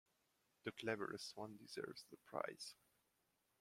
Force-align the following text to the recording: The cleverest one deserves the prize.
The 0.63 0.71
cleverest 0.71 1.37
one 1.37 1.57
deserves 1.57 2.05
the 2.09 2.17
prize. 2.25 2.73